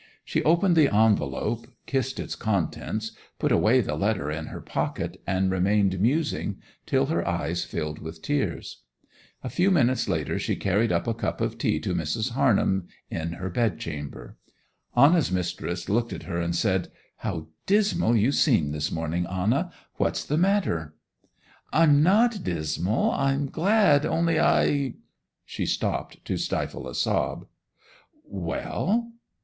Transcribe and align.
She 0.25 0.41
opened 0.43 0.75
the 0.75 0.91
envelope, 0.91 1.67
kissed 1.85 2.19
its 2.19 2.33
contents, 2.35 3.11
put 3.37 3.51
away 3.51 3.81
the 3.81 3.93
letter 3.93 4.31
in 4.31 4.47
her 4.47 4.59
pocket, 4.59 5.21
and 5.27 5.51
remained 5.51 5.99
musing 5.99 6.57
till 6.87 7.05
her 7.05 7.27
eyes 7.27 7.63
filled 7.65 7.99
with 7.99 8.23
tears. 8.23 8.81
A 9.43 9.49
few 9.51 9.69
minutes 9.69 10.09
later 10.09 10.39
she 10.39 10.55
carried 10.55 10.91
up 10.91 11.05
a 11.05 11.13
cup 11.13 11.39
of 11.39 11.59
tea 11.59 11.79
to 11.81 11.93
Mrs. 11.93 12.31
Harnham 12.31 12.87
in 13.11 13.33
her 13.33 13.51
bed 13.51 13.77
chamber. 13.77 14.37
Anna's 14.97 15.31
mistress 15.31 15.87
looked 15.87 16.13
at 16.13 16.23
her, 16.23 16.41
and 16.41 16.55
said: 16.55 16.91
'How 17.17 17.49
dismal 17.67 18.15
you 18.15 18.31
seem 18.31 18.71
this 18.71 18.91
morning, 18.91 19.27
Anna. 19.27 19.71
What's 19.97 20.25
the 20.25 20.35
matter?' 20.35 20.95
'I'm 21.71 22.01
not 22.01 22.43
dismal, 22.43 23.11
I'm 23.11 23.51
glad; 23.51 24.07
only 24.07 24.39
I—' 24.39 24.95
She 25.45 25.67
stopped 25.67 26.25
to 26.25 26.37
stifle 26.37 26.87
a 26.87 26.95
sob. 26.95 27.45
'Well? 28.25 29.11